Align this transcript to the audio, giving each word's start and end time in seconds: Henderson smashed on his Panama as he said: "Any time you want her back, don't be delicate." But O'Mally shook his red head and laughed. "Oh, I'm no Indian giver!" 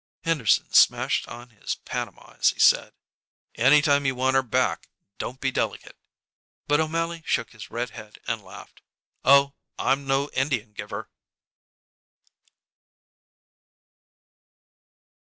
Henderson 0.23 0.73
smashed 0.73 1.27
on 1.27 1.49
his 1.51 1.75
Panama 1.75 2.33
as 2.39 2.49
he 2.49 2.59
said: 2.59 2.95
"Any 3.53 3.83
time 3.83 4.03
you 4.03 4.15
want 4.15 4.33
her 4.33 4.41
back, 4.41 4.89
don't 5.19 5.39
be 5.39 5.51
delicate." 5.51 5.95
But 6.67 6.79
O'Mally 6.79 7.21
shook 7.23 7.51
his 7.51 7.69
red 7.69 7.91
head 7.91 8.17
and 8.25 8.41
laughed. 8.41 8.81
"Oh, 9.23 9.53
I'm 9.77 10.07
no 10.07 10.31
Indian 10.31 10.73
giver!" 10.73 11.11